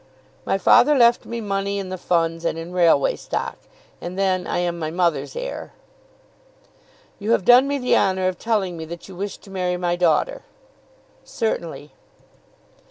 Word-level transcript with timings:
"]"My 0.47 0.57
father 0.57 0.95
left 0.95 1.25
me 1.27 1.41
money 1.41 1.77
in 1.77 1.89
the 1.89 1.95
funds 1.99 2.43
and 2.43 2.57
in 2.57 2.73
railway 2.73 3.15
stock, 3.15 3.55
and 4.01 4.17
then 4.17 4.47
I 4.47 4.57
am 4.57 4.79
my 4.79 4.89
mother's 4.89 5.35
heir." 5.35 5.73
"You 7.19 7.33
have 7.33 7.45
done 7.45 7.67
me 7.67 7.77
the 7.77 7.95
honour 7.95 8.27
of 8.27 8.39
telling 8.39 8.77
me 8.77 8.85
that 8.85 9.07
you 9.07 9.15
wish 9.15 9.37
to 9.37 9.51
marry 9.51 9.77
my 9.77 9.95
daughter." 9.95 10.41
"Certainly." 11.23 11.91